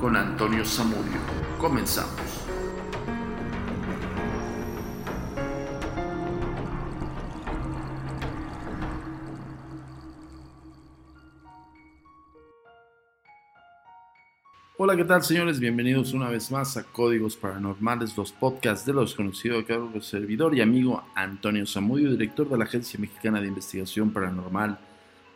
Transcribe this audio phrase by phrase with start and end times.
[0.00, 1.20] con Antonio Zamudio.
[1.58, 2.46] Comenzamos.
[14.78, 15.58] Hola, ¿qué tal señores?
[15.58, 20.54] Bienvenidos una vez más a Códigos Paranormales, los podcasts de los conocidos que hago servidor
[20.54, 24.78] y amigo Antonio Zamudio, director de la Agencia Mexicana de Investigación Paranormal,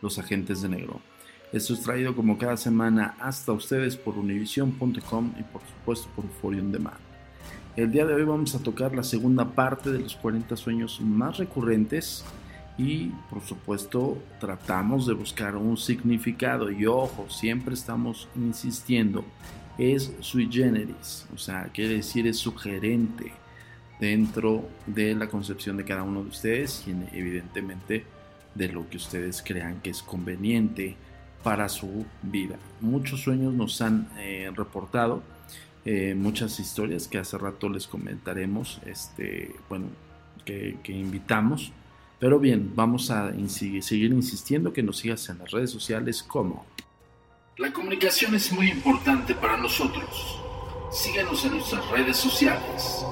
[0.01, 1.01] Los Agentes de Negro.
[1.51, 6.71] Esto es traído como cada semana hasta ustedes por univision.com y por supuesto por On
[6.71, 6.95] Demand.
[7.75, 11.39] El día de hoy vamos a tocar la segunda parte de los 40 sueños más
[11.39, 12.23] recurrentes
[12.77, 19.25] y por supuesto tratamos de buscar un significado y ojo, siempre estamos insistiendo,
[19.77, 23.33] es sui generis, o sea, quiere decir es sugerente
[23.99, 28.05] dentro de la concepción de cada uno de ustedes y evidentemente
[28.55, 30.95] de lo que ustedes crean que es conveniente
[31.43, 32.57] para su vida.
[32.79, 35.23] Muchos sueños nos han eh, reportado,
[35.85, 39.87] eh, muchas historias que hace rato les comentaremos, este, bueno,
[40.45, 41.71] que, invitamos.
[42.19, 46.65] Pero bien, vamos a seguir insistiendo que nos sigas en las redes sociales como.
[47.57, 50.39] La comunicación es muy importante para nosotros.
[50.91, 53.05] Síguenos en nuestras redes sociales.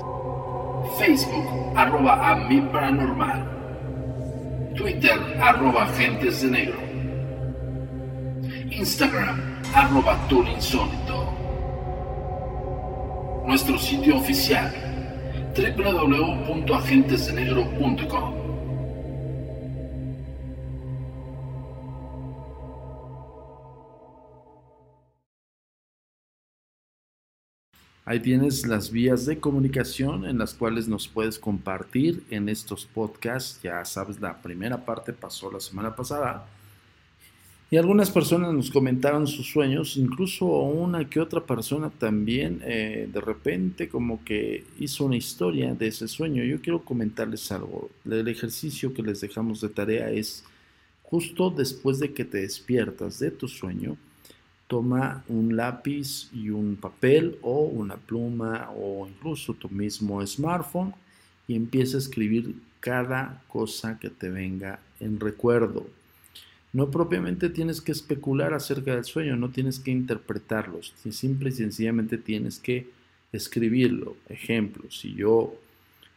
[1.00, 3.56] Facebook, arroba a mi paranormal.
[4.76, 6.89] Twitter, arroba agentes de negro.
[8.72, 11.34] Instagram, arroba insólito.
[13.48, 14.72] Nuestro sitio oficial,
[15.56, 18.40] www.agentesdenegro.com.
[28.06, 33.62] Ahí tienes las vías de comunicación en las cuales nos puedes compartir en estos podcasts.
[33.62, 36.48] Ya sabes, la primera parte pasó la semana pasada.
[37.72, 43.22] Y algunas personas nos comentaron sus sueños, incluso una que otra persona también eh, de
[43.22, 46.44] repente como que hizo una historia de ese sueño.
[46.44, 47.92] Yo quiero comentarles algo.
[48.10, 50.44] El ejercicio que les dejamos de tarea es
[51.04, 53.98] justo después de que te despiertas de tu sueño,
[54.66, 60.96] toma un lápiz y un papel o una pluma o incluso tu mismo smartphone
[61.48, 65.99] y empieza a escribir cada cosa que te venga en recuerdo
[66.72, 72.18] no propiamente tienes que especular acerca del sueño, no tienes que interpretarlos, simple y sencillamente
[72.18, 72.88] tienes que
[73.32, 74.18] escribirlo.
[74.28, 75.56] Ejemplo, si yo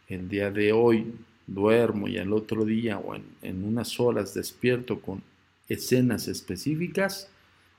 [0.08, 1.12] el día de hoy
[1.46, 5.22] duermo y el otro día o en, en unas horas despierto con
[5.68, 7.28] escenas específicas,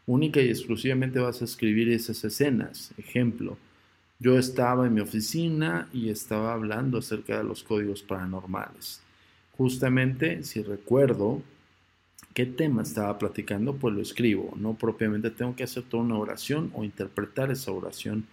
[0.07, 2.91] única y exclusivamente vas a escribir esas escenas.
[2.97, 3.57] Ejemplo,
[4.19, 9.01] yo estaba en mi oficina y estaba hablando acerca de los códigos paranormales.
[9.57, 11.41] Justamente, si recuerdo,
[12.33, 14.53] qué tema estaba platicando, pues lo escribo.
[14.55, 18.25] No propiamente tengo que hacer toda una oración o interpretar esa oración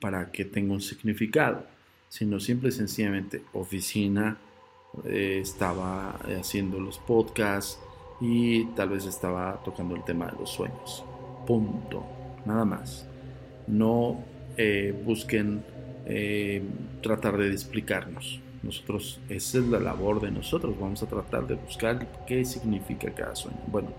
[0.00, 1.66] para que tenga un significado.
[2.08, 4.38] sino simple y sencillamente oficina,
[5.04, 7.80] eh, estaba haciendo los podcasts
[8.20, 11.04] y tal vez estaba tocando el tema de los sueños.
[11.46, 12.04] Punto.
[12.46, 13.06] Nada más.
[13.66, 14.24] No
[14.56, 15.64] eh, busquen
[16.06, 16.62] eh,
[17.02, 18.40] tratar de explicarnos.
[18.66, 20.74] Nosotros, esa es la labor de nosotros.
[20.78, 23.60] Vamos a tratar de buscar qué significa cada sueño.
[23.68, 23.90] Bueno,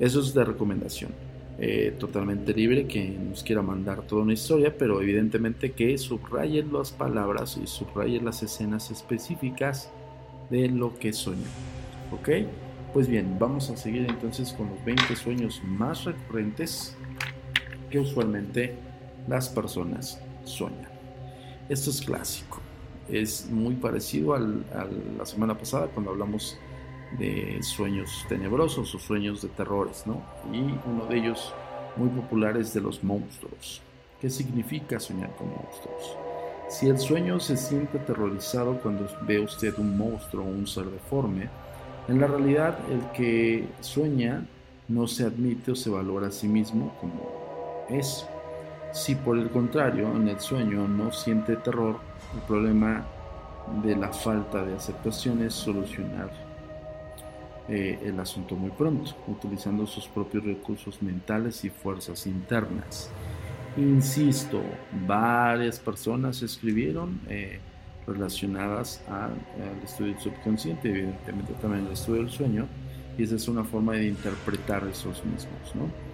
[0.00, 1.12] eso es de recomendación.
[1.58, 6.90] Eh, totalmente libre que nos quiera mandar toda una historia, pero evidentemente que subrayen las
[6.90, 9.90] palabras y subrayen las escenas específicas
[10.50, 11.46] de lo que soñó.
[12.12, 12.30] ¿Ok?
[12.94, 16.96] Pues bien, vamos a seguir entonces con los 20 sueños más recurrentes
[17.90, 18.74] que usualmente
[19.28, 20.88] las personas sueñan.
[21.68, 22.60] Esto es clásico.
[23.08, 26.56] Es muy parecido a la semana pasada cuando hablamos
[27.18, 30.22] de sueños tenebrosos o sueños de terrores, ¿no?
[30.52, 31.52] Y uno de ellos
[31.96, 33.82] muy popular es de los monstruos.
[34.20, 36.16] ¿Qué significa soñar con monstruos?
[36.68, 41.50] Si el sueño se siente aterrorizado cuando ve usted un monstruo o un ser deforme,
[42.08, 44.46] en la realidad el que sueña
[44.88, 48.26] no se admite o se valora a sí mismo como es.
[48.92, 51.98] Si por el contrario en el sueño no siente terror,
[52.34, 53.04] el problema
[53.82, 56.30] de la falta de aceptación es solucionar
[57.68, 63.08] eh, el asunto muy pronto, utilizando sus propios recursos mentales y fuerzas internas.
[63.76, 64.60] Insisto,
[65.06, 67.60] varias personas escribieron eh,
[68.06, 69.32] relacionadas al,
[69.82, 72.66] estudio del subconsciente, evidentemente también al estudio del sueño,
[73.16, 75.74] y esa es una forma de interpretar esos mismos.
[75.74, 76.11] ¿no?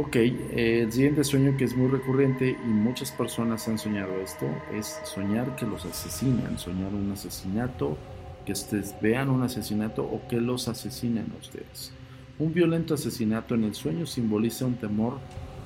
[0.00, 4.46] Ok, eh, el siguiente sueño que es muy recurrente y muchas personas han soñado esto
[4.72, 7.98] es soñar que los asesinan, soñar un asesinato
[8.46, 11.92] que ustedes vean un asesinato o que los asesinen a ustedes.
[12.38, 15.18] Un violento asesinato en el sueño simboliza un temor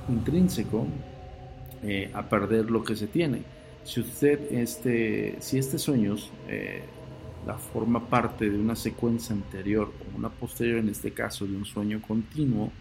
[0.08, 0.86] intrínseco
[1.82, 3.42] eh, a perder lo que se tiene.
[3.84, 6.16] Si usted, este, si este sueño
[6.48, 6.80] eh,
[7.46, 11.66] la forma parte de una secuencia anterior o una posterior, en este caso de un
[11.66, 12.72] sueño continuo,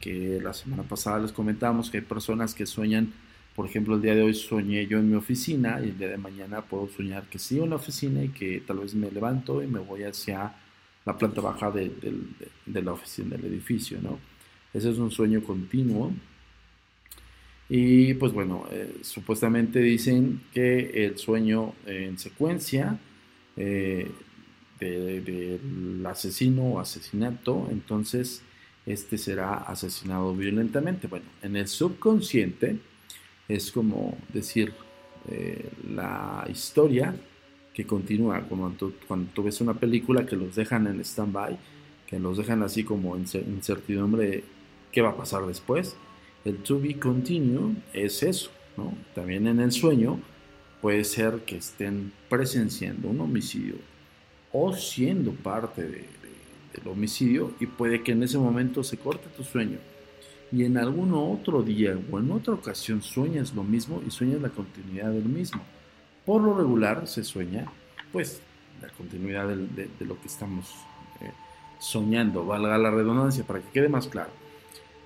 [0.00, 3.12] que la semana pasada les comentamos que hay personas que sueñan
[3.58, 6.16] por ejemplo, el día de hoy soñé yo en mi oficina y el día de
[6.16, 9.66] mañana puedo soñar que sigo en la oficina y que tal vez me levanto y
[9.66, 10.54] me voy hacia
[11.04, 11.90] la planta baja de,
[12.66, 14.20] la oficina, del edificio, ¿no?
[14.72, 16.12] Ese es un sueño continuo.
[17.68, 22.96] Y pues bueno, eh, supuestamente dicen que el sueño en secuencia
[23.56, 24.08] eh,
[24.78, 28.40] del asesino o asesinato, entonces
[28.88, 31.06] este será asesinado violentamente.
[31.08, 32.78] Bueno, en el subconsciente,
[33.46, 34.72] es como decir
[35.28, 37.14] eh, la historia
[37.74, 38.74] que continúa, como
[39.06, 41.58] cuando tú, ves una película que los dejan en stand-by,
[42.06, 44.44] que los dejan así como en incertidumbre de
[44.90, 45.94] qué va a pasar después.
[46.44, 48.94] El to be continue es eso, ¿no?
[49.14, 50.18] También en el sueño
[50.80, 53.74] puede ser que estén presenciando un homicidio
[54.52, 55.82] o siendo parte
[56.74, 59.78] del homicidio y puede que en ese momento se corte tu sueño
[60.50, 64.48] y en algún otro día o en otra ocasión sueñas lo mismo y sueñas la
[64.48, 65.62] continuidad del mismo.
[66.24, 67.66] Por lo regular se sueña,
[68.12, 68.40] pues,
[68.80, 70.74] la continuidad de, lo que estamos
[71.20, 71.32] eh,
[71.78, 74.30] soñando, valga la redundancia, para que quede más claro.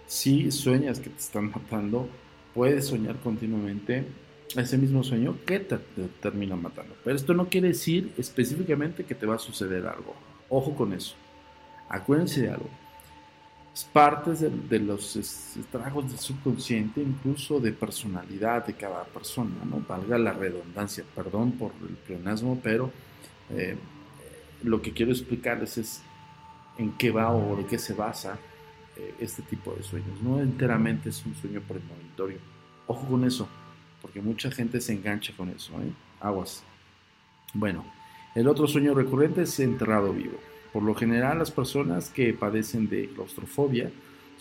[0.07, 2.09] Si sueñas que te están matando,
[2.55, 4.07] puedes soñar continuamente
[4.55, 6.95] ese mismo sueño que te, te termina matando.
[7.03, 10.15] Pero esto no quiere decir específicamente que te va a suceder algo.
[10.51, 11.15] Ojo con eso.
[11.93, 12.69] Acuérdense de algo
[13.75, 19.83] es parte de, los estragos del subconsciente, incluso de personalidad de cada persona, ¿no?
[19.89, 22.91] Valga la redundancia, perdón por el pleonasmo, pero
[23.49, 23.77] eh,
[24.63, 26.03] lo que quiero explicarles es
[26.77, 28.39] en qué va o de qué se basa
[28.97, 30.21] eh, este tipo de sueños.
[30.23, 32.39] No enteramente es un sueño premonitorio.
[32.87, 33.49] Ojo con eso,
[34.03, 35.91] porque mucha gente se engancha con eso, ¿eh?
[36.21, 36.63] Aguas.
[37.55, 37.87] Bueno,
[38.35, 40.39] el otro sueño recurrente es enterrado vivo.
[40.73, 43.91] Por lo general, las personas que padecen de claustrofobia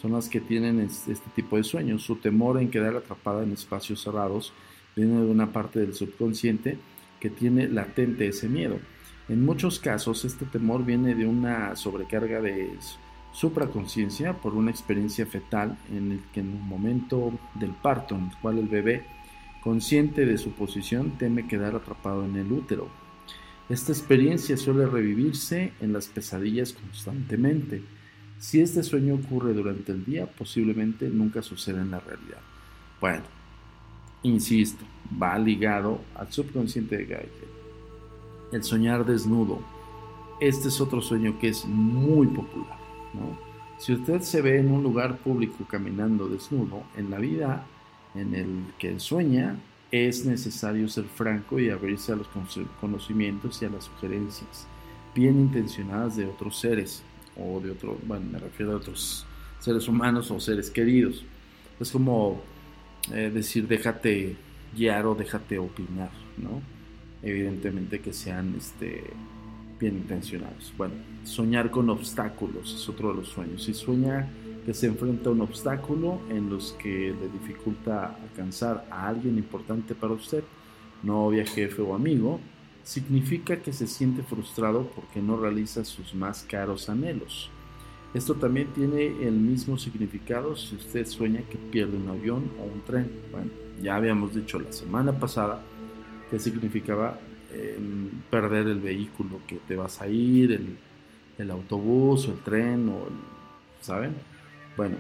[0.02, 2.04] son las que tienen este tipo de sueños.
[2.04, 4.54] Su temor en quedar atrapada en espacios cerrados
[4.96, 6.78] viene de una parte del subconsciente
[7.20, 8.80] que tiene latente ese miedo.
[9.30, 12.72] En muchos casos, este temor viene de una sobrecarga de
[13.34, 18.38] supraconciencia por una experiencia fetal en el que en un momento del parto, en el
[18.38, 19.06] cual el bebé,
[19.62, 22.90] consciente de su posición, teme quedar atrapado en el útero
[23.72, 27.82] esta experiencia suele revivirse en las pesadillas constantemente.
[28.40, 32.42] Si este sueño ocurre durante el día, posiblemente nunca suceda en la realidad.
[33.00, 33.24] Bueno,
[34.24, 34.84] insisto,
[35.22, 37.52] va ligado al subconsciente de Geiger.
[38.52, 39.60] El soñar desnudo.
[40.40, 42.80] Este es otro sueño que es muy popular.
[43.78, 47.66] Si usted se ve en un lugar público caminando desnudo, en la vida
[48.16, 49.56] en el que sueña,
[49.92, 52.28] es necesario ser franco y abrirse a los
[52.80, 54.68] conocimientos y a las sugerencias
[55.14, 57.04] bien intencionadas de otros seres
[57.38, 59.26] o de otros, bueno, me refiero a otros
[59.60, 61.24] seres humanos o seres queridos.
[61.80, 62.42] Es como
[63.14, 64.36] eh, decir, déjate
[64.76, 66.62] guiar o déjate opinar, ¿no?
[67.24, 69.04] Evidentemente que sean este,
[69.80, 70.74] bien intencionados.
[70.78, 73.64] Bueno, soñar con obstáculos es otro de los sueños.
[73.64, 74.30] Si sueña
[74.66, 79.96] que se enfrenta a un obstáculo en los que le dificulta alcanzar a alguien importante
[79.96, 80.44] para usted,
[81.04, 82.40] novia, jefe o amigo,
[82.84, 87.50] significa que se siente frustrado porque no realiza sus más caros anhelos.
[88.14, 92.82] Esto también tiene el mismo significado si usted sueña que pierde un avión o un
[92.82, 93.10] tren.
[93.32, 93.50] Bueno,
[93.82, 95.62] ya habíamos dicho la semana pasada
[96.30, 97.20] que significaba
[97.54, 100.78] em, perder el vehículo que te vas a ir, el,
[101.38, 103.08] el autobús o el tren, o
[103.82, 104.14] ¿saben?
[104.78, 104.96] Bueno,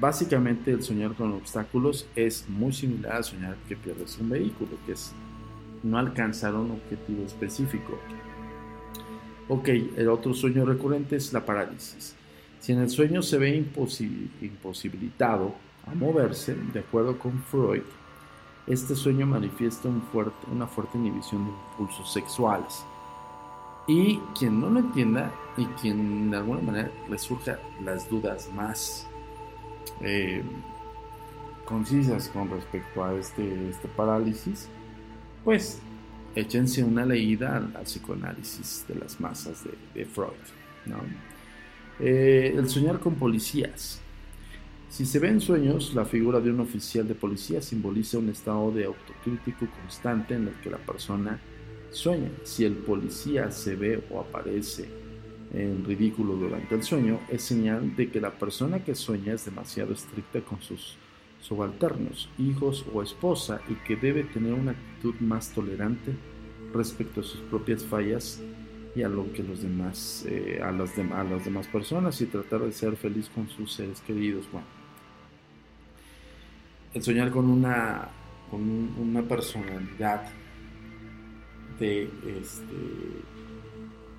[0.00, 4.92] básicamente el soñar con obstáculos es muy similar a soñar que pierdes un vehículo, que
[4.92, 5.12] es
[5.82, 7.98] no alcanzar un objetivo específico.
[9.48, 12.14] Ok, el otro sueño recurrente es la parálisis.
[12.60, 13.64] Si en el sueño se ve
[14.40, 15.54] imposibilitado
[15.86, 17.82] a moverse, de acuerdo con Freud,
[18.66, 22.84] este sueño manifiesta una fuerte inhibición de impulsos sexuales.
[23.86, 29.06] Y quien no lo entienda y quien de alguna manera le surja las dudas más
[30.00, 30.42] eh,
[31.64, 34.68] concisas con respecto a este, este parálisis,
[35.44, 35.80] pues
[36.34, 39.64] échense una leída al, psicoanálisis de las masas
[39.94, 40.30] de, Freud.
[41.98, 44.00] Eh, el soñar con policías.
[44.88, 48.84] Si se ven sueños, la figura de un oficial de policía simboliza un estado de
[48.84, 51.40] autocrítico constante en el que la persona
[51.90, 52.30] sueña.
[52.44, 55.05] Si el policía se ve o aparece
[55.52, 59.92] en ridículo durante el sueño, es señal de que la persona que sueña es demasiado
[59.92, 60.96] estricta con sus
[61.40, 66.12] subalternos, hijos o esposa y que debe tener una actitud más tolerante
[66.72, 68.40] respecto a sus propias fallas
[68.94, 72.62] y a lo que los demás, eh, a, las a las demás personas y tratar
[72.62, 74.46] de ser feliz con sus seres queridos.
[74.50, 74.66] Bueno,
[76.94, 78.08] el soñar con una,
[78.50, 80.28] con una personalidad
[81.78, 82.04] de,
[82.40, 82.74] este,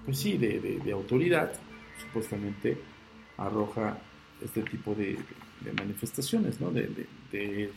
[0.08, 1.52] pues sí, de, de autoridad,
[2.02, 2.78] supuestamente
[3.38, 4.00] arroja
[4.42, 5.18] este tipo de,
[5.62, 6.72] de manifestaciones, ¿no?
[6.72, 7.70] De,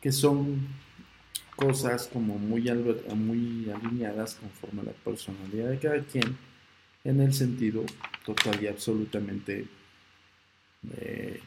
[0.00, 0.66] que son
[1.54, 2.62] cosas como muy,
[3.14, 6.36] muy alineadas conforme a la personalidad de cada quien,
[7.04, 7.84] en el sentido
[8.26, 9.66] total y absolutamente
[10.82, 11.40] de,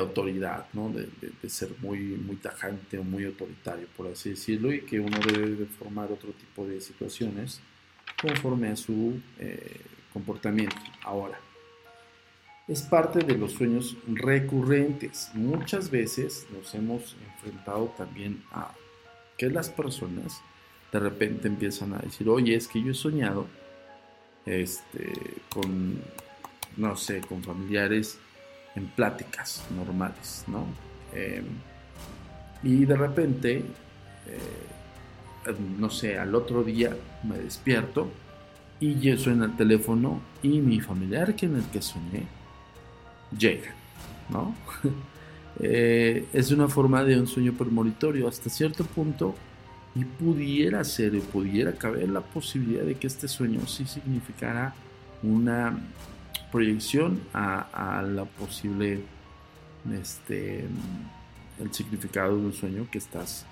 [0.00, 0.90] autoridad, ¿no?
[0.90, 5.50] de, ser muy, muy tajante o muy autoritario, por así decirlo, y que uno debe
[5.50, 7.60] de formar otro tipo de situaciones
[8.20, 9.80] conforme a su eh,
[10.12, 10.76] comportamiento.
[11.02, 11.38] Ahora,
[12.68, 15.30] es parte de los sueños recurrentes.
[15.34, 18.72] Muchas veces nos hemos enfrentado también a
[19.36, 20.40] que las personas
[20.92, 23.46] de repente empiezan a decir, oye, es que yo he soñado
[24.46, 25.12] este,
[25.52, 26.00] con,
[26.76, 28.18] no sé, con familiares
[28.74, 30.66] en pláticas normales, ¿no?
[31.12, 31.44] Em,
[32.62, 34.38] y de repente, eh,
[35.78, 38.08] no sé, al otro día me despierto
[38.78, 42.24] y yo suena el teléfono y mi familiar que en el que soñé
[43.36, 43.74] llega,
[44.28, 44.54] ¿no?
[45.62, 49.34] Eh, es una forma de un sueño premonitorio hasta cierto punto
[49.94, 54.74] y pudiera ser, pudiera caber la posibilidad de que este sueño sí significara
[55.22, 55.76] una
[56.50, 59.00] proyección a, la posible,
[59.92, 60.64] este,
[61.60, 63.44] el significado de un sueño que estás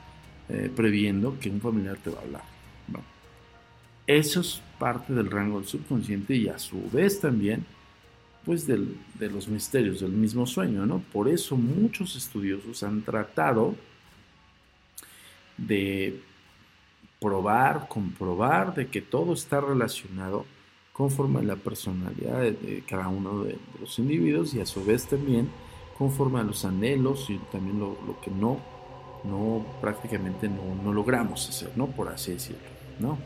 [0.49, 2.43] eh, previendo que un familiar te va a hablar.
[4.07, 7.67] Eso es parte del rango del subconsciente y a su vez también
[8.47, 11.01] pues de los misterios del mismo sueño, ¿no?
[11.13, 13.75] Por eso muchos estudiosos han tratado
[15.59, 16.23] de
[17.21, 20.47] probar, comprobar de que todo está relacionado
[20.93, 25.49] conforme a la personalidad de, cada uno de, los individuos y a su vez también
[25.97, 28.61] conforme a los anhelos y también lo, que no,
[29.25, 31.87] no prácticamente no, no, logramos hacer, ¿no?
[31.87, 32.63] Por así decirlo,
[32.99, 33.19] ¿no?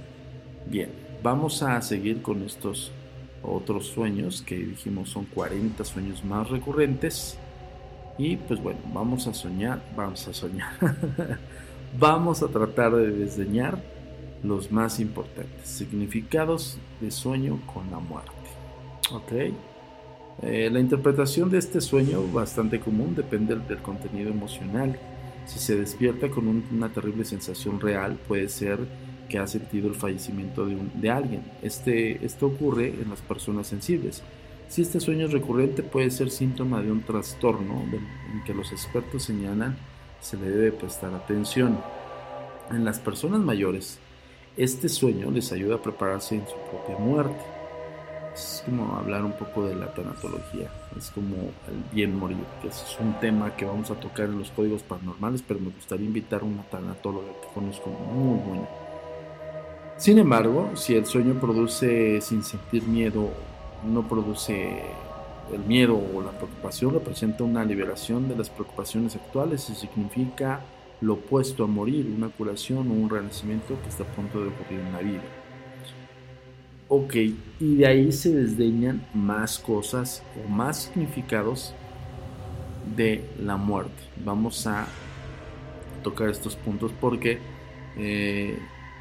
[0.66, 0.90] Bien,
[1.22, 2.92] vamos a seguir con estos
[3.42, 7.36] otros sueños que dijimos son 40 sueños más recurrentes.
[8.18, 10.72] Y pues bueno, vamos a soñar, vamos a soñar.
[11.98, 13.82] vamos a tratar de desdeñar
[14.42, 18.32] los más importantes, significados de sueño con la muerte.
[19.12, 19.32] ¿Ok?
[20.42, 24.98] Eh, la interpretación de este sueño, bastante común, depende del contenido emocional.
[25.46, 28.78] Si se despierta con una terrible sensación real, puede ser
[29.28, 31.42] que ha sentido el fallecimiento de, alguien.
[31.62, 34.22] Este, esto ocurre en las personas sensibles.
[34.68, 39.24] Si este sueño es recurrente puede ser síntoma de un trastorno en que los expertos
[39.24, 39.76] señalan
[40.20, 41.78] se le debe prestar atención.
[42.70, 43.98] En las personas mayores,
[44.56, 47.61] este sueño les ayuda a prepararse en su propia muerte.
[48.34, 52.96] Es como hablar un poco de la tanatología, es como el bien morir, que es
[52.98, 56.44] un tema que vamos a tocar en los códigos paranormales, pero me gustaría invitar a
[56.44, 58.68] una tanatóloga que conozco muy buena.
[59.98, 63.28] Sin embargo, si el sueño produce sin sentir miedo,
[63.84, 64.82] no produce
[65.52, 70.60] el miedo o la preocupación, representa una liberación de las preocupaciones actuales y significa
[71.02, 74.80] lo opuesto a morir, una curación o un renacimiento que está a punto de ocurrir
[74.80, 75.41] en la vida.
[76.94, 77.14] Ok,
[77.58, 81.72] y de ahí se desdeñan más cosas o más significados
[82.94, 84.02] de la muerte.
[84.22, 84.86] Vamos a
[86.02, 87.38] tocar estos puntos porque
[87.96, 88.58] eh,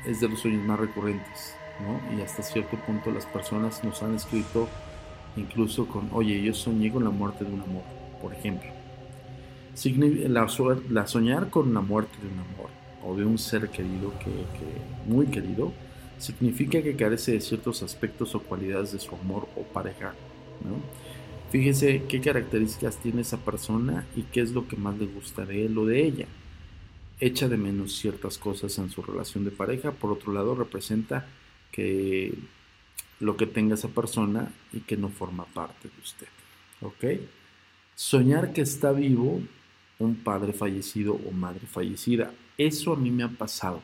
[0.08, 2.18] es de los sueños más recurrentes, ¿no?
[2.18, 4.70] Y hasta cierto punto las personas nos han escrito
[5.36, 7.84] incluso con, oye, yo soñé con la muerte de un amor,
[8.22, 8.70] por ejemplo.
[10.30, 10.48] La,
[10.90, 12.70] la soñar con la muerte de un amor
[13.06, 15.74] o de un ser querido que, que muy querido
[16.22, 20.14] significa que carece de ciertos aspectos o cualidades de su amor o pareja.
[20.64, 20.78] ¿no?
[21.52, 25.66] Fíjese qué características tiene esa persona y qué es lo que más le gusta de
[25.66, 26.28] él o de ella.
[27.20, 31.28] Echa de menos ciertas cosas en su relación de pareja, por otro lado representa
[31.72, 32.34] que
[33.20, 36.28] lo que tenga esa persona y que no forma parte de usted.
[36.82, 37.22] ¿Ok?
[37.96, 39.42] Soñar que está vivo
[40.00, 42.32] un padre fallecido o madre fallecida.
[42.58, 43.82] Eso a mí me ha pasado.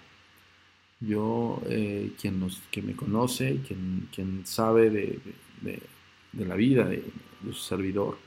[1.00, 5.20] Yo, eh, quien, nos, me conoce, quien, quien sabe de,
[6.34, 7.04] la vida de,
[7.46, 8.18] su servidor,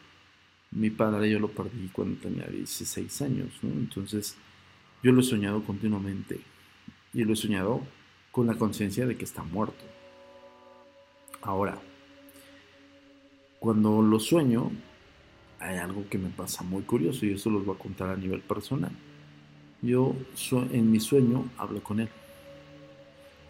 [0.70, 4.36] mi padre yo lo perdí cuando tenía 16 años, entonces
[5.02, 6.40] yo lo he soñado continuamente
[7.12, 7.80] y lo he soñado
[8.30, 9.84] con la conciencia de que está muerto.
[11.42, 11.80] Ahora,
[13.58, 14.70] cuando lo sueño,
[15.58, 18.42] hay algo que me pasa muy curioso y eso los voy a contar a nivel
[18.42, 18.92] personal.
[19.82, 20.14] Yo
[20.72, 22.08] en mi sueño hablo con él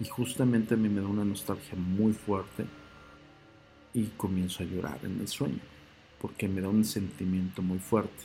[0.01, 2.65] y justamente a mí me da una nostalgia muy fuerte
[3.93, 5.61] y comienzo a llorar en el sueño,
[6.21, 8.25] porque me da un sentimiento muy fuerte.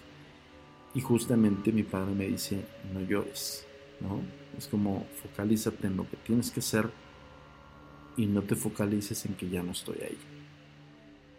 [0.93, 3.65] Y justamente mi padre me dice, no llores,
[3.99, 4.21] ¿no?
[4.57, 6.89] Es como focalízate en lo que tienes que hacer
[8.15, 10.17] y no te focalices en que ya no estoy ahí.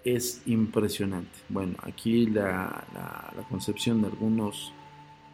[0.04, 1.38] Es impresionante.
[1.48, 2.86] Bueno, aquí la,
[3.34, 4.72] la, concepción de algunos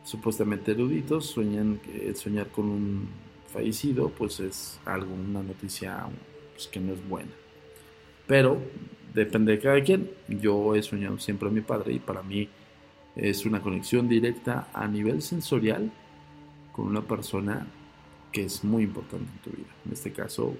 [0.04, 1.80] supuestamente eruditos sueñan
[2.14, 3.08] soñar con un
[3.52, 6.06] fallecido, pues es algo, una noticia
[6.54, 7.30] pues, que no es buena.
[8.26, 8.58] Pero
[9.14, 10.10] depende de cada quien.
[10.28, 12.48] Yo he soñado siempre a mi padre y para mí
[13.14, 15.92] es una conexión directa a nivel sensorial
[16.72, 17.66] con una persona
[18.32, 19.68] que es muy importante en tu vida.
[19.84, 20.56] En este caso,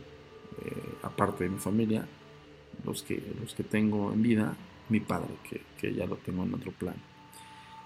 [0.65, 2.07] eh, aparte de mi familia,
[2.85, 4.55] los que, los que tengo en vida,
[4.91, 7.01] mi padre, que, que ya lo tengo en otro plano.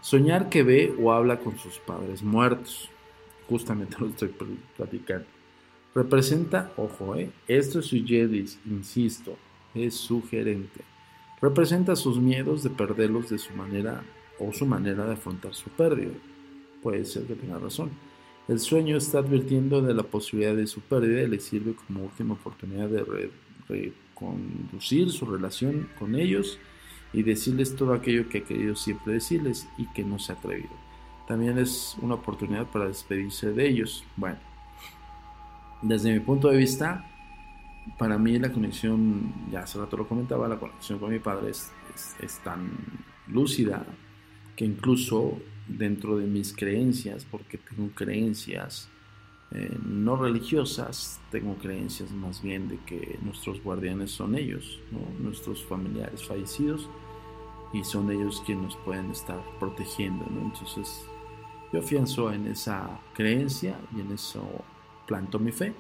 [0.01, 2.91] Soñar que ve o habla con sus padres muertos
[3.49, 4.35] justamente lo estoy
[4.77, 5.27] platicando.
[5.95, 9.37] Representa, ojo, eh, esto es Jedis, insisto,
[9.75, 10.81] es sugerente.
[11.41, 14.03] Representa sus miedos de perderlos de su manera
[14.39, 16.13] o su manera de afrontar su pérdida.
[16.83, 17.91] Puede ser que tenga razón.
[18.49, 22.35] El sueño está advirtiendo de la posibilidad de su pérdida y le sirve como última
[22.35, 23.31] oportunidad de
[23.69, 26.59] reconducir su relación con ellos
[27.13, 30.86] y decirles todo aquello que ha querido siempre decirles y que no se ha atrevido
[31.27, 34.05] también es una oportunidad para despedirse de ellos.
[34.17, 34.39] Bueno,
[35.83, 37.05] desde mi punto de vista,
[37.99, 41.73] para mí la conexión, ya hace rato lo comentaba, la conexión con mi padre es,
[42.45, 42.71] tan
[43.27, 43.85] lúcida
[44.55, 48.89] que incluso dentro de mis creencias, porque tengo creencias
[49.53, 54.81] eh, no religiosas, tengo creencias más bien de que nuestros guardianes son ellos,
[55.21, 56.89] nuestros familiares fallecidos,
[57.73, 60.25] y son ellos quienes nos pueden estar protegiendo.
[60.43, 61.07] Entonces,
[61.73, 64.43] yo afianzo en esa creencia y en eso
[65.07, 65.73] planto mi fe.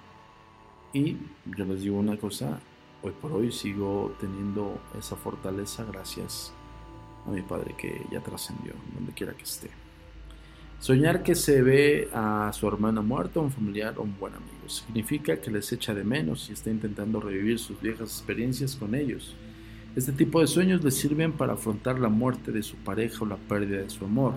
[0.93, 1.17] Y
[1.57, 2.61] yo les digo una cosa,
[3.03, 6.53] hoy por hoy sigo teniendo esa fortaleza gracias
[7.27, 9.71] a mi padre que ya trascendió, donde quiera que esté.
[10.79, 15.41] Soñar que se ve a su hermana muerta, un familiar o un buen amigo, significa
[15.41, 19.35] que les echa de menos y está intentando revivir sus viejas experiencias con ellos.
[19.97, 23.37] Este tipo de sueños les sirven para afrontar la muerte de su pareja o la
[23.37, 24.35] pérdida de su amor.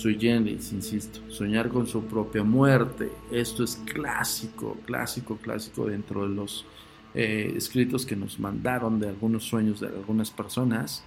[0.00, 3.12] Soy Jennings, insisto, soñar con su propia muerte.
[3.30, 6.64] Esto es clásico, clásico, clásico dentro de los
[7.12, 11.04] eh, escritos que nos mandaron de algunos sueños de algunas personas.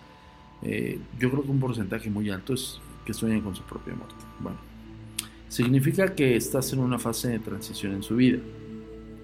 [0.62, 4.13] Eh, yo creo que un porcentaje muy alto es que sueñan con su propia muerte.
[4.39, 4.60] Bueno,
[5.49, 8.38] significa que estás en una fase de transición en su vida.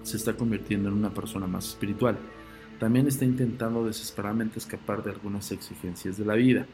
[0.02, 2.18] Se está convirtiendo en una persona más espiritual.
[2.80, 6.66] También está intentando desesperadamente escapar de algunas exigencias de la vida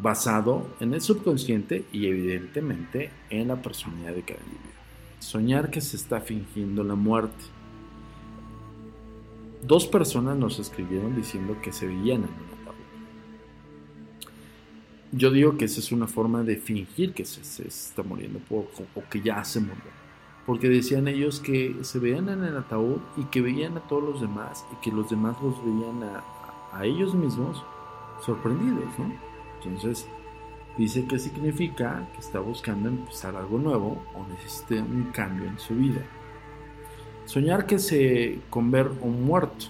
[0.00, 4.72] basado en el subconsciente y evidentemente en la personalidad de cada individuo.
[5.18, 7.44] Soñar que se está fingiendo la muerte.
[9.62, 12.74] Dos personas nos escribieron diciendo que se veían en un ataúd.
[15.10, 19.02] Yo digo que esa es una forma de fingir que se, está muriendo o, o
[19.10, 19.98] que ya se murió.
[20.46, 24.20] Porque decían ellos que se veían en el ataúd y que veían a todos los
[24.20, 26.22] demás y que los demás los veían a,
[26.72, 27.62] a ellos mismos
[28.24, 29.27] sorprendidos, ¿no?
[29.64, 30.06] Entonces,
[30.76, 35.74] dice que significa que está buscando empezar algo nuevo o necesita un cambio en su
[35.74, 36.02] vida.
[37.24, 39.66] Soñar que se conver un muerto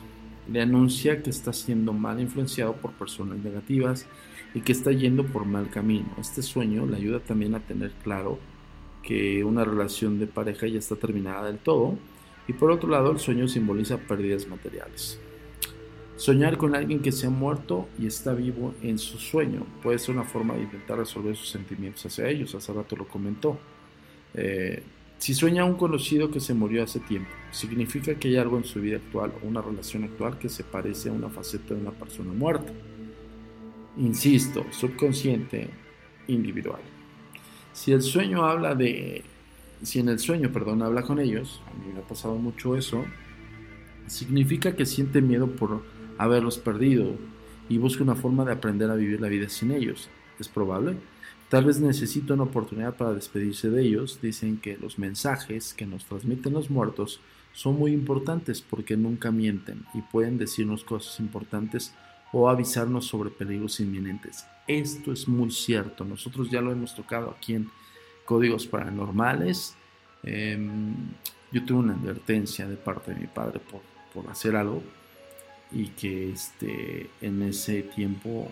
[0.51, 4.07] le anuncia que está siendo mal influenciado por personas negativas
[4.55, 6.09] y que está yendo por mal camino.
[6.18, 8.38] Este sueño le ayuda también a tener claro
[9.03, 11.96] que una relación de pareja ya está terminada del todo
[12.46, 15.20] y por otro lado el sueño simboliza pérdidas materiales.
[16.19, 20.17] Soñar con alguien que se ha muerto y está vivo en su sueño puede ser
[20.17, 22.57] una forma de intentar resolver sus sentimientos hacia ellos.
[22.57, 23.57] Hace rato lo comentó.
[24.35, 24.83] Eh,
[25.19, 28.81] si sueña un conocido que se murió hace tiempo, significa que hay algo en su
[28.81, 32.33] vida actual o una relación actual que se parece a una faceta de una persona
[32.33, 32.73] muerta.
[33.97, 35.71] Insisto, subconsciente,
[36.27, 36.81] individual.
[37.73, 39.23] Si el sueño habla de,
[39.85, 43.05] si en el sueño, perdón, habla con ellos, a mí me ha pasado mucho eso,
[44.09, 47.15] significa que siente miedo por haberlos perdido
[47.69, 50.09] y busca una forma de aprender a vivir la vida sin ellos.
[50.39, 50.97] ¿Es probable?
[51.49, 54.21] Tal vez necesita una oportunidad para despedirse de ellos.
[54.21, 57.21] Dicen que los mensajes que nos transmiten los muertos
[57.53, 61.95] son muy importantes porque nunca mienten y pueden decirnos cosas importantes
[62.33, 64.45] o avisarnos sobre peligros inminentes.
[64.67, 66.05] Esto es muy cierto.
[66.05, 67.71] Nosotros ya lo hemos tocado aquí en
[68.27, 69.75] Códigos Paranormales.
[70.23, 70.95] Em,
[71.51, 73.81] yo tuve una advertencia de parte de mi padre por,
[74.13, 74.83] por hacer algo
[75.71, 78.49] y que este, en ese tiempo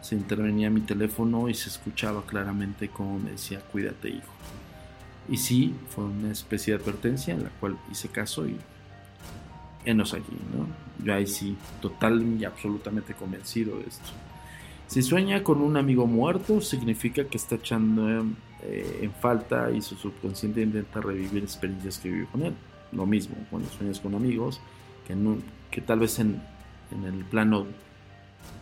[0.00, 4.32] se intervenía mi teléfono y se escuchaba claramente como me decía, cuídate hijo.
[5.28, 8.56] Y sí, fue una especie de advertencia en la cual hice caso y
[9.84, 10.66] enos aquí, ¿no?
[11.04, 14.10] Yo ahí sí, total y absolutamente convencido de esto.
[14.88, 18.26] Si sueña con un amigo muerto, significa que está echando
[18.62, 22.54] eh, en falta y su subconsciente intenta revivir experiencias que vivió con él.
[22.92, 24.60] Lo mismo, cuando sueñas con amigos,
[25.06, 25.14] que,
[25.72, 26.40] que tal vez en,
[26.92, 27.66] el plano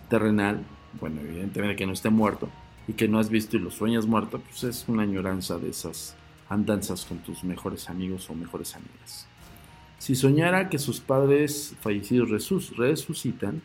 [0.08, 0.62] terrenal,
[0.98, 2.48] bueno, evidentemente que no esté muerto
[2.86, 6.14] y que no has visto y lo sueñas muerto, pues es una añoranza de esas
[6.48, 9.26] andanzas con tus mejores amigos o mejores amigas.
[9.98, 13.60] Si soñara que sus padres fallecidos resucitan,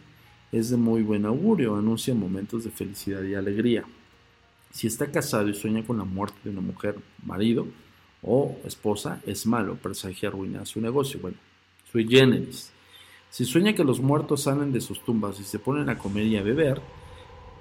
[0.51, 3.83] es de muy buen augurio, anuncia momentos de felicidad y alegría.
[4.71, 7.67] Si está casado y sueña con la muerte de una mujer, marido
[8.23, 11.19] o esposa, es malo, presagia arruinar su negocio.
[11.21, 11.37] Bueno,
[11.91, 12.74] sui generis.
[13.29, 16.37] Si sueña que los muertos salen de sus tumbas y se ponen a comer y
[16.37, 16.81] a beber,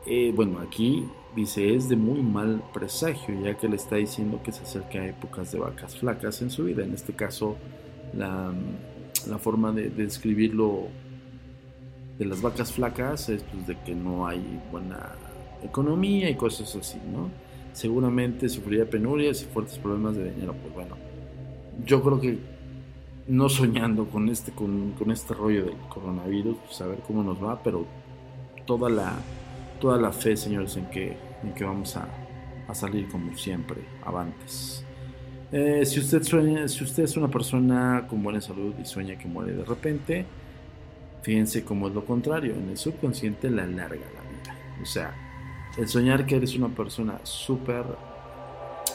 [0.07, 4.53] eh, bueno, aquí dice es de muy mal presagio, ya que le está diciendo que
[4.53, 6.85] se acerca a épocas de vacas flacas en su vida.
[6.85, 7.57] En este caso,
[8.17, 8.53] la,
[9.39, 10.89] forma de, describirlo
[12.19, 15.13] de las vacas flacas es pues, de que no hay buena
[15.63, 17.31] economía y cosas así, ¿no?
[17.73, 20.55] Seguramente sufriría penurias y fuertes problemas de dinero.
[20.63, 20.97] Pues bueno,
[21.85, 22.39] yo creo que
[23.27, 27.43] no soñando con este, con, con este rollo del coronavirus, pues a ver cómo nos
[27.43, 27.87] va, pero
[28.67, 29.15] toda la,
[29.81, 32.09] toda la fe, señores, en que, en que vamos a,
[32.69, 34.85] a salir como siempre, avantes.
[35.53, 39.29] Eh, si, usted sueña, si usted es una persona con buena salud y sueña que
[39.29, 40.27] muere de repente,
[41.23, 42.55] fíjense cómo es lo contrario.
[42.55, 44.81] En el subconsciente la alarga la vida.
[44.83, 45.15] O sea,
[45.79, 47.85] el soñar que eres una persona súper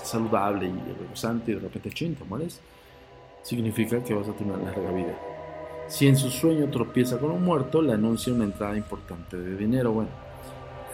[0.03, 2.59] saludable y rebosante y de repente chin, te mueres
[3.49, 5.17] significa que vas a tener una larga vida.
[5.87, 9.91] Si en su sueño tropieza con un muerto, le anuncia una entrada importante de dinero.
[9.91, 10.11] Bueno,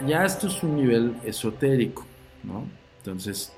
[0.08, 2.06] ya esto es un nivel esotérico,
[2.44, 2.64] ¿no?
[3.00, 3.52] Entonces,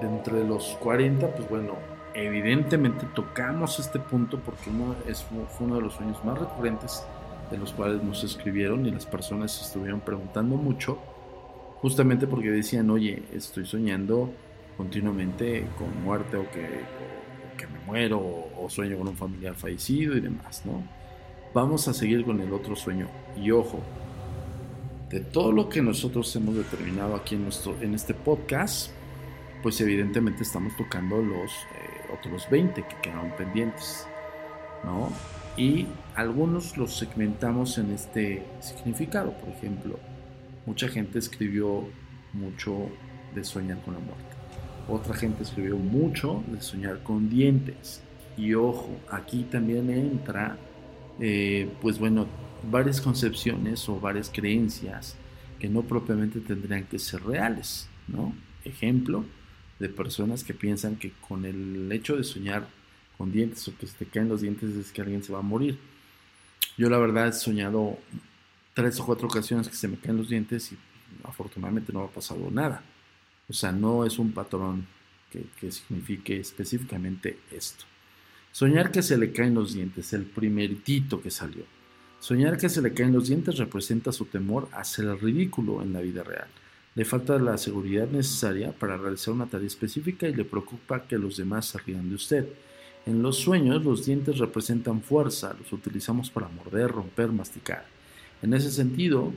[0.00, 1.74] dentro de los 40, pues bueno,
[2.14, 7.04] evidentemente tocamos este punto porque uno es, fue uno de los sueños más recurrentes
[7.50, 10.98] de los cuales nos escribieron y las personas estuvieron preguntando mucho,
[11.82, 14.30] justamente porque decían, oye, estoy soñando
[14.78, 17.17] continuamente con muerte o que,
[17.58, 20.82] que me muero o, sueño con un familiar fallecido y demás, ¿no?
[21.52, 23.08] Vamos a seguir con el otro sueño.
[23.36, 23.80] Y ojo,
[25.10, 28.90] de todo lo que nosotros hemos determinado aquí en, nuestro, en este podcast,
[29.62, 34.06] pues evidentemente estamos tocando los eh, otros 20 que quedaron pendientes,
[34.84, 35.10] ¿no?
[35.56, 39.32] Y algunos los segmentamos en este significado.
[39.32, 39.98] Por ejemplo,
[40.66, 41.84] mucha gente escribió
[42.32, 42.88] mucho
[43.34, 44.37] de soñar con la muerte.
[44.88, 48.02] Otra gente escribió mucho de soñar con dientes.
[48.36, 50.56] Y ojo, aquí también entra,
[51.20, 52.26] eh, pues bueno,
[52.70, 55.16] varias concepciones o varias creencias
[55.58, 58.32] que no propiamente tendrían que ser reales, ¿no?
[58.64, 59.24] Ejemplo
[59.78, 62.66] de personas que piensan que con el hecho de soñar
[63.16, 65.42] con dientes o que se te caen los dientes es que alguien se va a
[65.42, 65.78] morir.
[66.76, 67.98] Yo la verdad he soñado
[68.74, 70.78] tres o cuatro ocasiones que se me caen los dientes y
[71.24, 72.82] afortunadamente no ha pasado nada.
[73.48, 74.86] O sea, no es un patrón
[75.30, 77.84] que, que signifique específicamente esto.
[78.52, 81.64] Soñar que se le caen los dientes, el primeritito que salió.
[82.20, 86.00] Soñar que se le caen los dientes representa su temor a ser ridículo en la
[86.00, 86.48] vida real.
[86.94, 91.36] Le falta la seguridad necesaria para realizar una tarea específica y le preocupa que los
[91.36, 92.48] demás se rían de usted.
[93.06, 97.86] En los sueños los dientes representan fuerza, los utilizamos para morder, romper, masticar.
[98.42, 99.32] En ese sentido,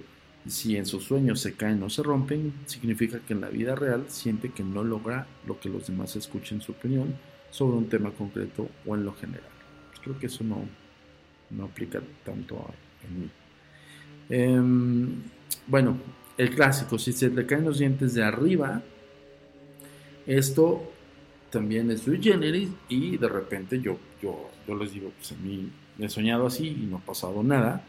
[0.47, 4.05] si en sus sueños se caen o se rompen, significa que en la vida real
[4.07, 7.15] siente que no logra lo que los demás escuchen su opinión
[7.51, 9.43] sobre un tema concreto o en lo general.
[10.03, 10.65] Creo que eso no,
[11.51, 12.65] no aplica tanto
[13.07, 13.29] en mí.
[14.29, 15.21] Em,
[15.67, 15.97] bueno,
[16.37, 18.81] el clásico, si se le caen los dientes de arriba,
[20.25, 20.91] esto
[21.51, 25.69] también es sui generis y de repente yo, yo, yo les digo, pues a mí
[25.99, 27.83] he soñado así y no ha pasado nada,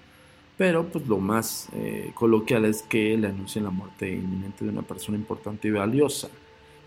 [0.62, 4.82] pero pues lo más eh, coloquial es que le anuncien la muerte inminente de una
[4.82, 6.28] persona importante y valiosa.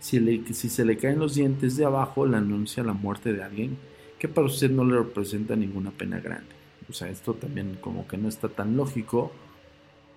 [0.00, 3.42] Si, le, si se le caen los dientes de abajo, le anuncia la muerte de
[3.44, 3.76] alguien
[4.18, 6.54] que para usted no le representa ninguna pena grande.
[6.88, 9.30] O sea, esto también como que no está tan lógico,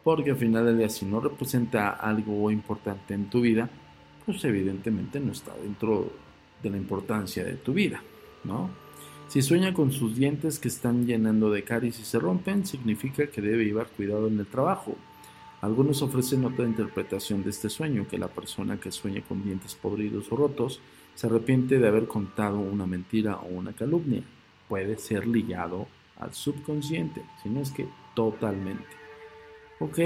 [0.05, 3.69] porque al final del día si no representa algo importante en tu vida,
[4.25, 6.09] pues evidentemente no está dentro
[6.63, 8.01] de la importancia de tu vida,
[8.45, 8.69] ¿no?
[9.29, 13.41] Si sueña con sus dientes que están llenando de caries y se rompen, significa que
[13.41, 14.95] debe llevar cuidado en el trabajo.
[15.61, 20.31] Algunos ofrecen otra interpretación de este sueño, que la persona que sueña con dientes podridos
[20.31, 20.81] o rotos
[21.13, 24.23] se arrepiente de haber contado una mentira o una calumnia.
[24.67, 25.85] Puede ser ligado
[26.17, 28.87] al subconsciente, si no es que totalmente.
[29.77, 29.99] ¿Ok?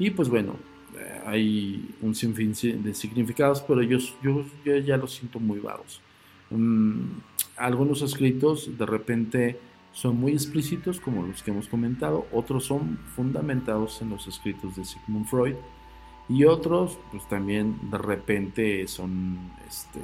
[0.00, 0.56] Y pues bueno,
[0.98, 2.52] eh, hay un sinfín
[2.82, 6.00] de significados, pero yo, yo, ya los siento muy vagos.
[6.50, 7.02] Mm,
[7.56, 9.60] algunos escritos de repente
[9.92, 14.84] son muy explícitos, como los que hemos comentado, otros son fundamentados en los escritos de
[14.84, 15.56] Sigmund Freud,
[16.28, 20.00] y otros, pues también de repente son este,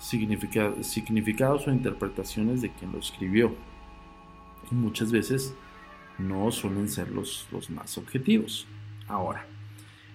[0.00, 3.54] significados o interpretaciones de quien lo escribió
[4.70, 5.54] y muchas veces
[6.18, 8.66] no suelen ser los, los más objetivos.
[9.06, 9.46] Ahora,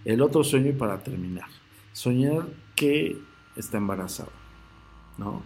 [0.06, 1.48] el otro sueño para terminar,
[1.94, 3.18] soñar que
[3.56, 4.32] está embarazado,
[5.18, 5.42] ¿no?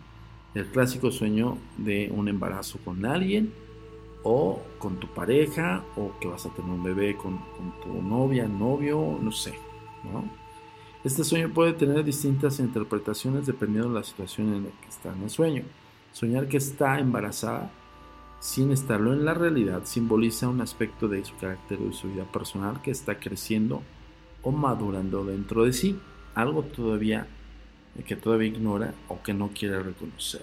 [0.58, 3.54] El clásico sueño de un embarazo con alguien
[4.24, 7.39] o con tu pareja o que vas a tener un bebé con,
[7.84, 9.54] tu novia, novio, no sé.
[11.04, 15.22] Este sueño puede tener distintas interpretaciones dependiendo de la situación en la que está en
[15.22, 15.63] el sueño.
[16.12, 17.72] Soñar que está embarazada
[18.39, 22.24] sin estarlo en la realidad, simboliza un aspecto de su carácter o de su vida
[22.24, 23.84] personal que está creciendo
[24.41, 26.00] o madurando dentro de sí,
[26.34, 27.28] algo todavía
[28.05, 30.41] que todavía ignora o que no quiere reconocer.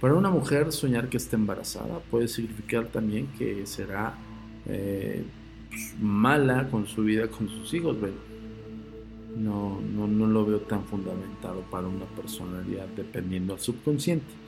[0.00, 4.14] Para una mujer, soñar que está embarazada puede significar también que será
[4.66, 5.24] eh,
[5.68, 7.96] pues, mala con su vida, con sus hijos.
[9.36, 14.44] no, no, no lo veo tan fundamentado para una personalidad dependiendo del subconsciente.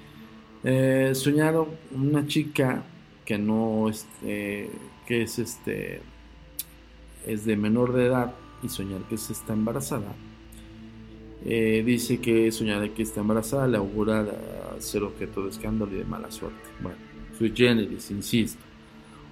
[0.64, 2.82] Eh, soñado una chica
[3.24, 4.70] que no este,
[5.06, 6.00] que es este
[7.26, 10.14] es de menor de edad y soñar que se está embarazada
[11.46, 14.26] eh, dice que soñar que está embarazada le augura
[14.78, 16.68] ser objeto de escándalo y de mala suerte.
[16.82, 17.06] Bueno
[17.36, 18.62] sui generis insisto.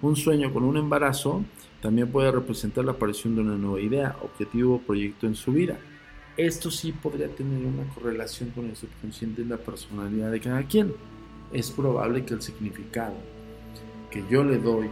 [0.03, 1.45] Un sueño con un embarazo
[1.81, 5.79] también puede representar la aparición de una nueva idea objetivo o proyecto en su vida.
[6.37, 10.93] Esto sí podría tener una correlación con el subconsciente y la personalidad de cada quien.
[11.53, 13.15] Es probable que el significado
[14.11, 14.89] que yo le doy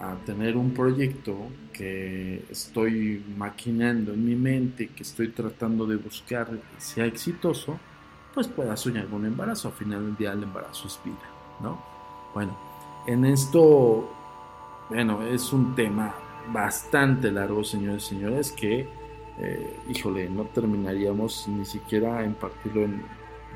[0.00, 1.36] a tener un proyecto
[1.72, 7.78] que estoy maquinando en mi mente, que estoy tratando de buscar sea exitoso,
[8.34, 9.68] pues pueda soñar con un embarazo.
[9.68, 11.16] Al final del día el embarazo es vida,
[11.60, 11.82] ¿no?
[12.34, 12.56] Bueno,
[13.06, 14.08] en esto,
[14.88, 16.14] bueno, es un tema
[16.52, 18.88] bastante largo, señores y señores, que,
[19.38, 23.02] eh, híjole, no terminaríamos ni siquiera en partirlo en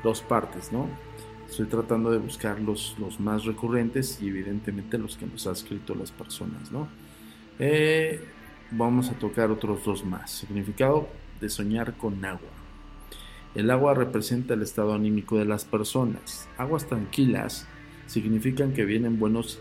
[0.03, 0.87] dos partes, ¿no?
[1.53, 5.93] Estoy tratando de buscar los, los más recurrentes y evidentemente los que nos ha escrito
[5.93, 6.87] las personas, ¿no?
[7.59, 8.19] Eh,
[8.71, 10.31] vamos a tocar otros dos más.
[10.31, 11.07] Significado
[11.39, 12.49] de soñar con agua.
[13.53, 16.49] El agua representa el estado anímico de las personas.
[16.57, 17.67] Aguas tranquilas
[18.07, 19.59] significan que vienen buenos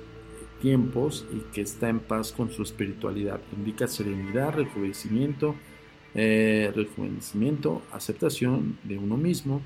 [0.63, 3.43] tiempos y que está en paz con su espiritualidad.
[3.55, 5.57] Indica serenidad, rejuvenecimiento,
[6.15, 9.61] eh, rejuvenecimiento, aceptación de uno mismo,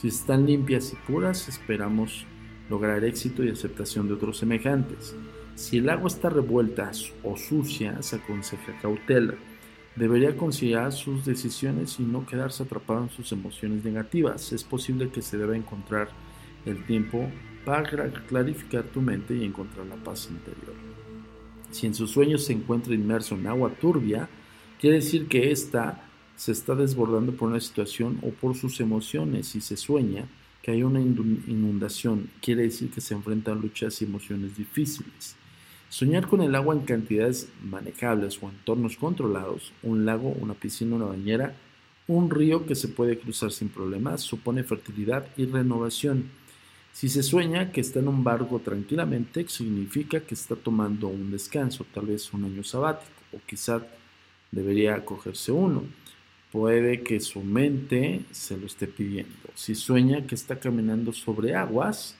[0.00, 2.24] si están limpias y puras, esperamos
[2.70, 5.16] lograr éxito y aceptación de otros semejantes.
[5.56, 6.92] Si el agua está revuelta
[7.24, 9.34] o sucia, se aconseja cautela.
[9.96, 14.52] Debería considerar sus decisiones y no quedarse atrapado en sus emociones negativas.
[14.52, 16.10] Es posible que se deba encontrar
[16.64, 17.28] el tiempo
[17.64, 20.76] para clarificar tu mente y encontrar la paz interior.
[21.72, 24.28] Si en sus sueños se encuentra inmerso en agua turbia,
[24.80, 26.07] quiere decir que ésta
[26.38, 29.48] se está desbordando por una situación o por sus emociones.
[29.48, 30.24] Si se sueña
[30.62, 35.34] que hay una inundación, quiere decir que se enfrentan luchas y emociones difíciles.
[35.88, 41.06] Soñar con el agua en cantidades manejables o entornos controlados, un lago, una piscina, una
[41.06, 41.56] bañera,
[42.06, 46.30] un río que se puede cruzar sin problemas, supone fertilidad y renovación.
[46.92, 51.84] Si se sueña que está en un barco tranquilamente, significa que está tomando un descanso,
[51.92, 53.84] tal vez un año sabático, o quizá
[54.52, 55.82] debería acogerse uno.
[56.52, 59.34] Puede que su mente se lo esté pidiendo.
[59.54, 62.16] Si sueña que está caminando sobre aguas,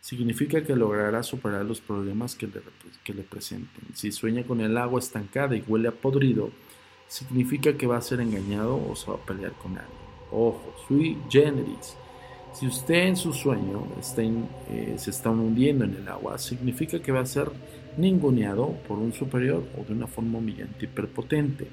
[0.00, 2.60] significa que logrará superar los problemas que le,
[3.02, 3.84] que le presenten.
[3.94, 6.50] Si sueña con el agua estancada y huele a podrido,
[7.08, 10.04] significa que va a ser engañado o se va a pelear con alguien.
[10.30, 11.96] Ojo, sui generis.
[12.52, 17.10] Si usted en su sueño está eh, se está hundiendo en el agua, significa que
[17.10, 17.50] va a ser
[17.96, 21.66] ninguneado por un superior o de una forma humillante y prepotente.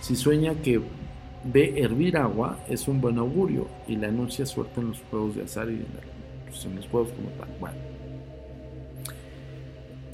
[0.00, 0.80] Si sueña que
[1.44, 5.42] ve hervir agua, es un buen augurio y le anuncia suerte en los juegos de
[5.42, 7.48] azar y en los juegos como tal.
[7.60, 7.76] Bueno,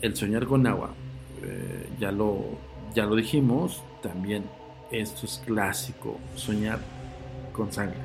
[0.00, 0.90] el soñar con agua,
[1.42, 2.58] eh, ya, lo,
[2.94, 4.44] ya lo dijimos, también
[4.90, 6.78] esto es clásico, soñar
[7.52, 7.98] con sangre.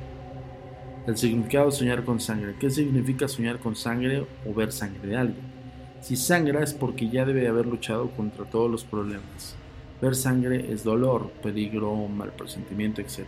[1.06, 2.54] El significado de soñar con sangre.
[2.58, 5.56] ¿Qué significa soñar con sangre o ver sangre de alguien?
[6.00, 9.56] Si sangra es porque ya debe haber luchado contra todos los problemas.
[10.00, 13.24] Ver sangre es dolor, peligro, mal presentimiento, etc.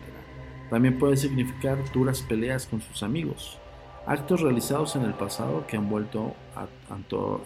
[0.70, 3.59] También puede significar duras peleas con sus amigos,
[4.07, 6.66] actos realizados en el pasado que han vuelto a,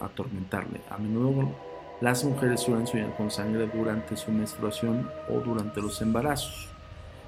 [0.05, 0.81] atormentarle.
[0.89, 1.51] A menudo
[2.01, 6.69] las mujeres suelen soñar con sangre durante su menstruación o durante los embarazos.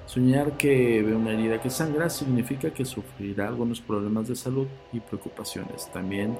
[0.04, 5.00] Soñar que ve una herida que sangra significa que sufrirá algunos problemas de salud y
[5.00, 5.90] preocupaciones.
[5.92, 6.38] También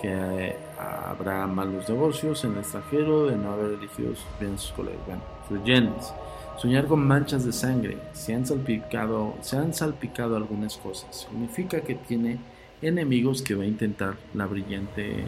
[0.00, 5.00] que habrá malos negocios en el extranjero de no haber elegido bien sus colegas.
[5.06, 6.12] Bueno, sus
[6.60, 11.28] Soñar con manchas de sangre, se han salpicado, se han salpicado algunas cosas.
[11.28, 12.38] Significa que tiene
[12.82, 15.24] enemigos que va a intentar la brillante.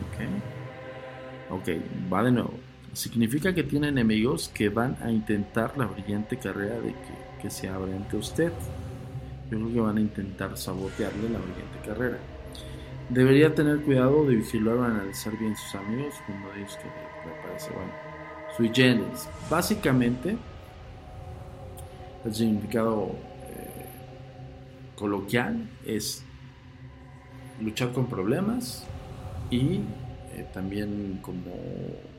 [1.50, 1.68] Ok,
[2.12, 2.54] va de nuevo.
[2.92, 7.68] Significa que tiene enemigos que van a intentar la brillante carrera de que, que se
[7.68, 8.52] abre ante usted.
[9.50, 12.18] Yo creo que van a intentar sabotearle la brillante carrera.
[13.11, 16.85] Debería tener cuidado de vigilar o analizar bien sus amigos, uno de ellos que
[17.29, 18.11] me parece bueno.
[19.51, 20.37] Básicamente,
[22.25, 23.16] el significado
[23.49, 23.87] eh,
[24.96, 26.23] coloquial es
[27.61, 28.87] luchar con problemas
[29.51, 29.81] y
[30.33, 31.53] eh, también como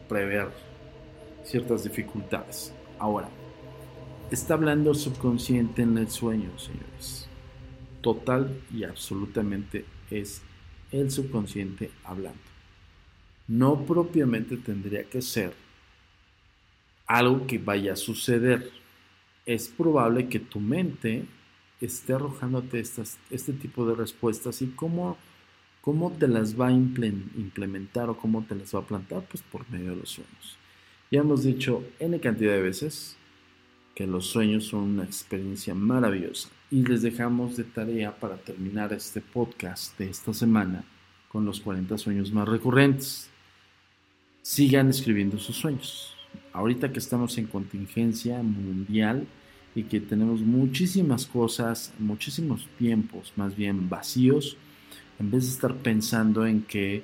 [0.09, 0.49] prever
[1.43, 2.73] ciertas dificultades.
[2.99, 3.29] Ahora,
[4.29, 7.27] está hablando subconsciente en el sueño, señores.
[8.01, 10.41] Total y absolutamente es
[10.91, 12.39] el subconsciente hablando.
[13.47, 15.53] No propiamente tendría que ser
[17.07, 18.71] algo que vaya a suceder
[19.45, 21.25] es probable que tu mente
[21.81, 25.17] esté arrojándote este tipo de respuestas y cómo,
[25.81, 29.69] cómo te las va a implementar o cómo te las va a plantar, pues por
[29.69, 30.57] medio de los sueños.
[31.09, 33.17] Ya hemos dicho N cantidad de veces
[33.95, 39.19] que los sueños son una experiencia maravillosa y les dejamos de tarea para terminar este
[39.19, 40.85] podcast de esta semana
[41.27, 43.29] con los 40 sueños más recurrentes.
[44.41, 46.15] Sigan escribiendo sus sueños
[46.53, 49.27] ahorita que estamos en contingencia mundial
[49.75, 54.57] y que tenemos muchísimas cosas, muchísimos tiempos más bien vacíos,
[55.19, 57.03] en vez de estar pensando en que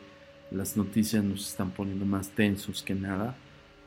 [0.51, 3.35] las noticias nos están poniendo más tensos que nada,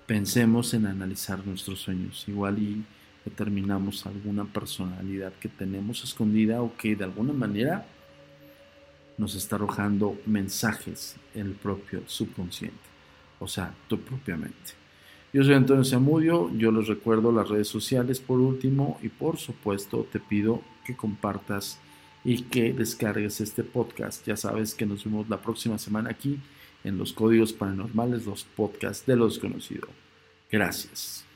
[0.07, 2.25] pensemos en analizar nuestros sueños.
[2.29, 2.85] Igual y
[3.25, 7.87] determinamos alguna personalidad que tenemos escondida o que de alguna manera
[9.19, 12.79] nos está arrojando mensajes en el propio subconsciente,
[13.39, 14.81] o sea, tu propia mente.
[15.33, 20.07] Yo soy Antonio Zamudio, yo les recuerdo las redes sociales por último y por supuesto
[20.11, 21.79] te pido que compartas
[22.25, 24.27] y que descargues este podcast.
[24.27, 26.41] Ya sabes que nos vemos la próxima semana aquí
[26.83, 29.91] en los Códigos Paranormales, los podcasts de los conocidos.
[30.51, 31.30] Gracias.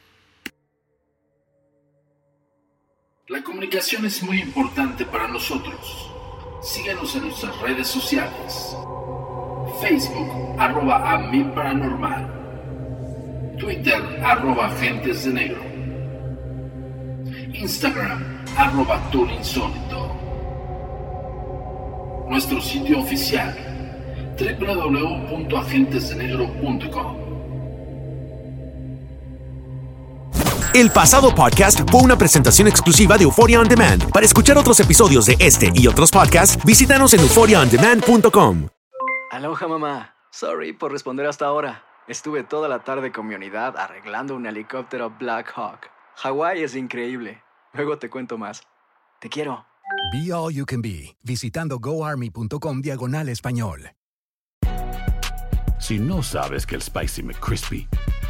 [3.29, 6.11] La comunicación es muy importante para nosotros.
[6.63, 8.77] Síguenos en nuestras redes sociales.
[9.81, 12.31] Facebook, arroba a mi paranormal.
[13.59, 15.63] Twitter, arroba Gentes de Negro.
[17.55, 19.01] Instagram, arroba
[19.35, 20.15] Insólito.
[22.29, 23.57] Nuestro sitio oficial,
[24.39, 27.24] www.agentesdenegro.com.
[30.75, 34.11] El pasado podcast fue una presentación exclusiva de Euphoria On Demand.
[34.11, 38.67] Para escuchar otros episodios de este y otros podcasts, visítanos en euphoriaondemand.com.
[39.31, 40.17] Aloha mamá.
[40.33, 41.85] Sorry por responder hasta ahora.
[42.09, 45.91] Estuve toda la tarde con mi unidad arreglando un helicóptero Black Hawk.
[46.17, 47.41] Hawái es increíble.
[47.73, 48.63] Luego te cuento más.
[49.21, 49.67] Te quiero.
[50.13, 53.93] Be All You Can Be, visitando goarmy.com diagonal español.
[55.79, 57.89] Si no sabes que el Spicy McCrispy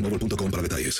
[0.00, 0.98] boostmobile.com para detalles.